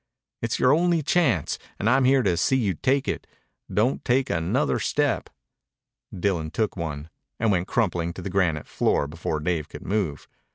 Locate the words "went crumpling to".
7.51-8.23